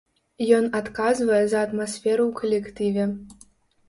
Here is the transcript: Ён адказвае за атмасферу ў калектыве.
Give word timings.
Ён 0.59 0.63
адказвае 0.79 1.41
за 1.51 1.59
атмасферу 1.65 2.23
ў 2.29 2.31
калектыве. 2.39 3.05